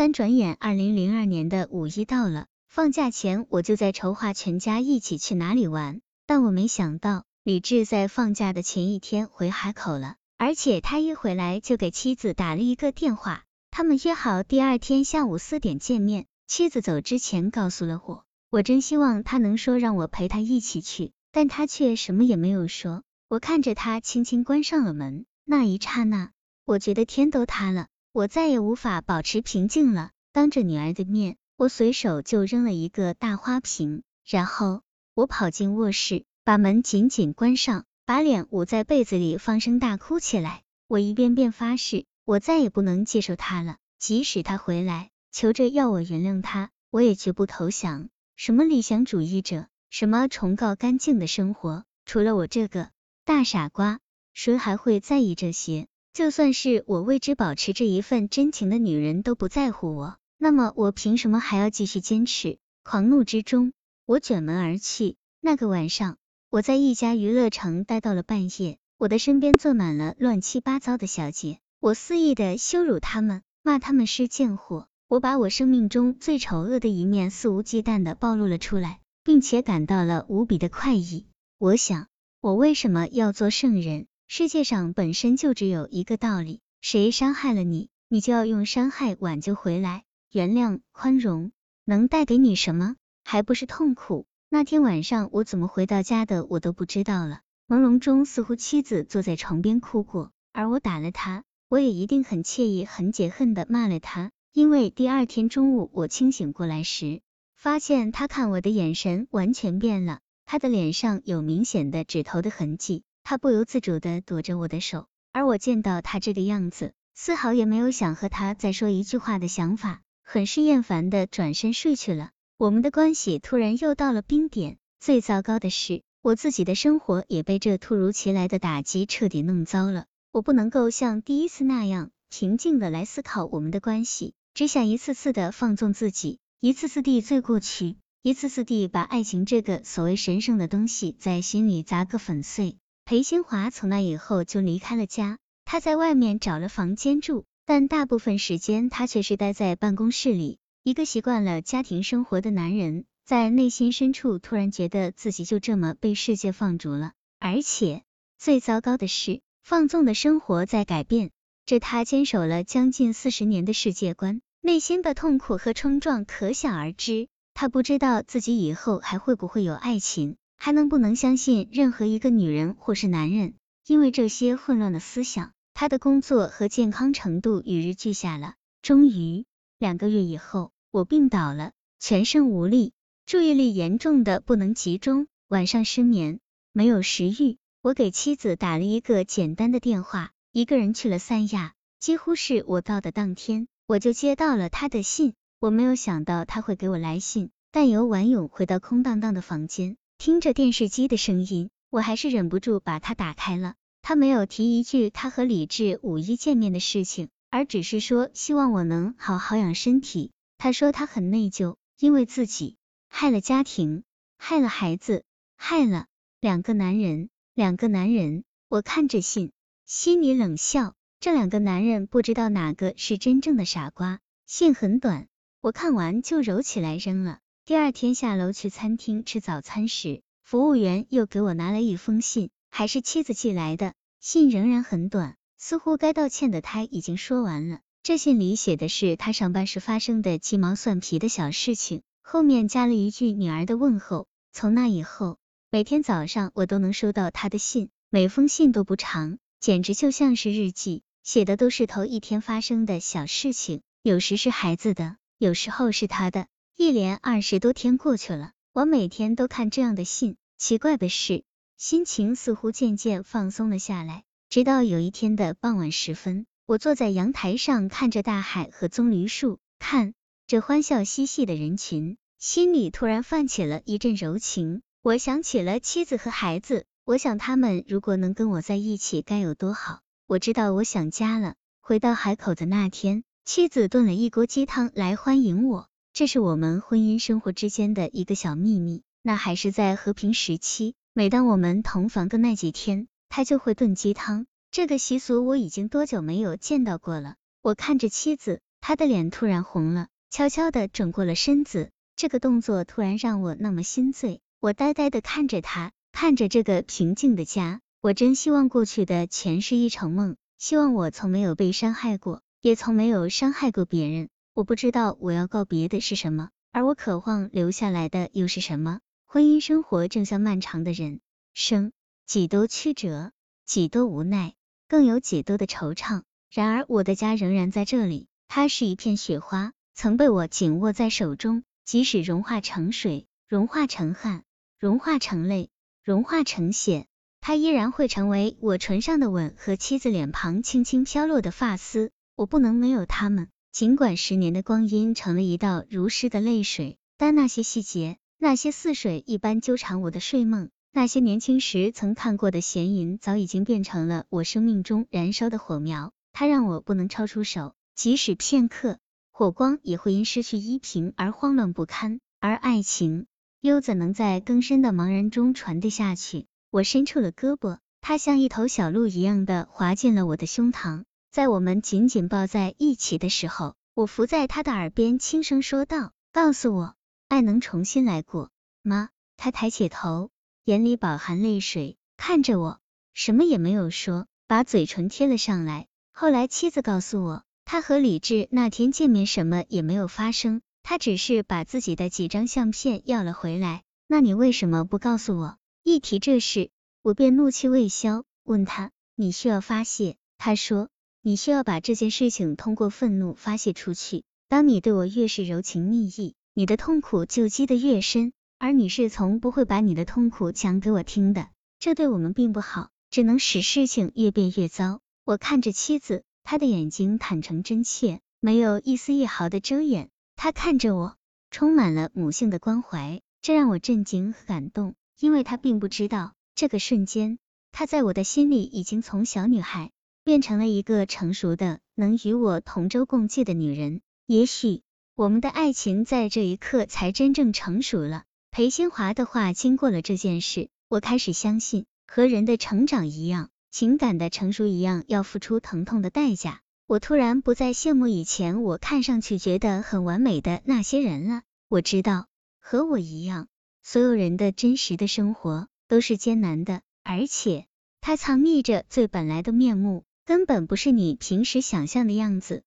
[0.00, 16.24] 但转眼二零零二年的五一到了，放假前我就在筹划全家一起去哪里玩，但我没想到李志在放假的前一天回海口了，而且他一回来就给妻子打了一个电话，他们约好第二天下午四点见面。
[16.46, 23.02] 妻子走之前告诉了我，我真希望他能说让我陪他一起去，但他却什么也没有说。
[23.28, 26.30] 我看着他轻轻关上了门，那一刹那，
[26.64, 30.10] 我觉得天都塌了，我再也无法保持平静了。
[30.32, 34.82] 当着女儿的面，我随手就扔了一个大花瓶，然后
[35.14, 40.62] 我跑进卧室，把门紧紧关上，把脸捂在被子里，放声大哭起来。
[40.88, 45.10] 我一遍遍发誓，我再也不能接受他了，即使他回来。
[45.30, 48.08] 求着要我原谅他，我也绝不投降。
[48.34, 52.90] 什么理想主义者，什么崇高干净的生活，除了我这个
[53.24, 54.00] 大傻瓜，
[54.34, 55.86] 谁还会在意这些？
[56.12, 62.58] 就算是我为之保持着一份真情的女人都不在乎我，那么我凭什么还要继续坚持？
[62.82, 63.72] 狂怒之中，
[64.06, 65.16] 我卷门而去。
[65.40, 66.18] 那个晚上，
[66.50, 74.88] 我在一家娱乐城待到了半夜，我的身边坐满了乱七八糟的小姐，我肆意的羞辱他们，骂他们是贱货。
[75.06, 81.26] 我把我生命中最丑恶的一面肆无忌惮的暴露了出来，并且感到了无比的快意。
[81.58, 82.08] 我想，
[82.40, 84.06] 我为什么要做圣人？
[84.32, 90.04] 世界上本身就只有一个道理：谁伤害了你，你就要用伤害挽救回来。
[90.30, 91.50] 原谅、宽容
[91.84, 92.94] 能带给你什么？
[93.24, 94.26] 还不是痛苦。
[94.48, 97.40] 那天晚上我怎么回到家的，我都不知道了。
[97.66, 104.30] 朦胧中，似乎妻子坐在床边哭过，而我打了她，我也一定很惬意、很解恨的骂了她。
[104.52, 107.20] 因为第二天中午我清醒过来时，
[107.56, 122.30] 发现他看我的眼神完全变了，他的脸上有明显的指头的痕迹，他不由自主的躲着我的手，而我见到他这个样子，丝毫也没有想和他再说一句话的想法，很是厌烦的转身睡去了。
[122.56, 130.06] 我们的关系突然又到了冰点，最糟糕的是，我自己的生活也被这突如其来的打击彻底弄糟了。
[130.32, 134.34] 我不能够像第一次那样平静的来思考我们的关系。
[134.52, 142.76] 只想一次次的放纵自己，一次次地醉过去，一次次地把爱情这个所谓神圣的东西在心里砸个粉碎。
[143.10, 150.60] 裴新华从那以后就离开了家，他在外面找了房间住，但大部分时间他却是待在办公室里。
[150.84, 158.04] 一个习惯了家庭生活的男人，在内心深处突然觉得自己就这么被世界放逐了，而且
[158.38, 161.32] 最糟糕的是，放纵的生活在改变。
[161.66, 167.26] 这他坚守了将近四十年的世界观，内心的痛苦和冲撞可想而知。
[167.54, 173.54] 他不知道自己以后还会不会有爱情，还能不能相信任何一个女人或是男人。
[173.86, 178.54] 因为这些混乱的思想，他的工作和健康程度与日俱下了。
[178.82, 179.46] 终于，
[179.78, 182.92] 两个月以后，我病倒了，全身无力，
[183.24, 186.40] 注意力严重的不能集中，晚上失眠，
[186.72, 187.56] 没有食欲。
[187.82, 190.30] 我给妻子打了一个简单的电话。
[190.52, 195.32] 一个人去了三亚，几乎是我到的当天，我就接到了他的信。
[195.58, 203.76] 我没有想到他会给我来信，但由婉勇回到空荡荡的房间，听着电视机的声音，我还是忍不住把它打开了。
[204.02, 210.30] 他没有提一句他和李志五一见面的事情，而只是说希望我能好好养身体。
[210.58, 212.76] 他说他很内疚，因为自己
[213.08, 214.02] 害了家庭，
[214.36, 215.24] 害了孩子，
[215.56, 216.04] 害了
[216.38, 218.44] 两个男人，两个男人。
[218.68, 219.52] 我看着信。
[219.86, 224.20] 心里冷笑，这两个男人不知道哪个是真正的傻瓜。
[224.44, 225.28] 信很短，
[225.62, 227.38] 我看完就揉起来扔了。
[227.70, 233.94] 第二天下楼去餐厅吃早餐时，服务员又给我拿了一封信，还是妻子寄来的。
[234.18, 237.78] 信仍然很短，似乎该道歉的他已经说完了。
[238.02, 244.26] 这信里写的是他上班时发生的鸡毛蒜皮的小事情，后面加了一句女儿的问候。
[244.52, 245.38] 从那以后，
[245.70, 249.38] 每天早上我都能收到他的信，每封信都不长。
[249.60, 256.48] 简直就像是日记，写的都是头一天发生的小事情，有时是孩子的，有时候是他的。
[256.82, 260.38] 一连二十多天过去了，我每天都看这样的信。
[260.56, 261.44] 奇怪的是，
[261.76, 264.24] 心情似乎渐渐放松了下来。
[264.48, 270.14] 直到有一天的傍晚时分，我坐在阳台上看着大海和棕榈树，看
[270.46, 274.80] 着欢笑嬉戏的人群，心里突然泛起了一阵柔情。
[275.02, 276.86] 我想起了妻子和孩子。
[277.04, 280.00] 我想他们如果能跟我在一起该有多好。
[280.26, 281.56] 我知道我想家了。
[281.82, 289.02] 回到海口的那天，妻子炖了一锅鸡汤来欢迎我，这是我们婚姻生活之间的一个小秘密。
[289.22, 294.46] 那还是在和平时期，每当我们同房的那几天，他就会炖鸡汤。
[294.70, 297.34] 这个习俗我已经多久没有见到过了。
[297.62, 301.90] 我看着妻子，他的脸突然红了，悄悄的转过了身子。
[302.16, 307.80] 这个动作突然让我那么心醉，我呆呆的看着他，看着这个平静的家。
[308.00, 314.30] 我真希望过去的全是一场梦，希望我从没有被伤害过，也从没有伤害过别人。
[314.60, 319.00] 我不知道我要告别的是什么，而我渴望留下来的又是什么？
[319.24, 321.20] 婚姻生活正像漫长的人
[321.54, 321.92] 生，
[322.26, 323.32] 几多曲折，
[323.64, 324.52] 几多无奈，
[324.86, 326.24] 更有几多的惆怅。
[326.50, 331.64] 然而我的家仍然在这里，它是一片雪花，曾被我紧握在手中。
[331.86, 334.44] 即使融化成水，融化成汗，
[334.78, 335.70] 融化成泪，
[336.04, 337.06] 融化成血，
[337.40, 342.10] 它依然会成为我唇上的吻和妻子脸庞轻轻飘落的发丝。
[342.36, 343.48] 我不能没有他们。
[343.72, 356.12] 尽管十年的光阴成了一道如诗的泪水，但那些细节，那些似水一般纠缠我的睡梦，那些年轻时曾看过的闲云，早已经变成了我生命中燃烧的火苗。
[356.32, 358.98] 它让我不能超出手，即使片刻。
[359.30, 363.26] 火光也会因失去依凭而慌乱不堪，而爱情
[363.60, 366.46] 又怎能在更深的茫然中传递下去？
[366.70, 371.04] 我伸出了胳膊，它像一头小鹿一样的滑进了我的胸膛。
[371.30, 376.96] 在我们紧紧抱在一起的时候，我伏在他的耳边轻声说道：“告诉我，
[377.28, 378.50] 爱能重新来过
[378.82, 380.30] 吗？”他抬起头，
[380.64, 382.80] 眼里饱含泪水，看着我，
[383.14, 385.86] 什么也没有说，把嘴唇贴了上来。
[386.12, 387.44] 后来妻子告诉我。
[387.64, 393.84] 他和李智那天见面什么也没有发生，他只是把自己的几张相片要了回来。
[394.08, 395.56] 那你为什么不告诉我？
[395.84, 396.72] 一提这事，
[397.02, 400.16] 我便怒气未消，问他：你需要发泄？
[400.36, 400.88] 他说：
[401.22, 404.24] 你需要把这件事情通过愤怒发泄出去。
[404.48, 408.32] 当你对我越是柔情蜜意，你的痛苦就积得越深。
[408.58, 415.00] 而你是从不会把你的痛苦讲给我听的，这对我们并不好，只能使事情越变越糟。
[415.24, 416.22] 我看着妻子。
[416.42, 420.08] 她的眼睛坦诚真切，没有一丝一毫的遮掩。
[420.36, 421.16] 他看着我，
[421.50, 424.94] 充满了母性的关怀，这让我震惊和感动。
[425.20, 427.38] 因为他并不知道，这个瞬间，
[427.72, 429.92] 他在我的心里已经从小女孩
[430.24, 434.00] 变成了一个成熟的、能与我同舟共济的女人。
[434.26, 434.82] 也许，
[435.14, 438.24] 我们的爱情在这一刻才真正成熟了。
[438.50, 443.50] 裴新华的话，经过了这件事，我开始相信，和人的成长一样。
[443.70, 446.60] 情感的成熟一样，要付出疼痛的代价。
[446.88, 451.42] 我突然不再羡慕以前我看上去觉得很完美的那些人了。
[451.68, 452.26] 我知道，
[452.58, 453.46] 和我一样，
[453.84, 457.66] 所有人的真实的生活都是艰难的，而且
[458.00, 462.62] 他藏匿着最本来的面目，根本不是你平时想象的样子。